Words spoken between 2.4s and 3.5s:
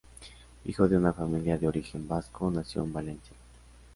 nació en Valencia.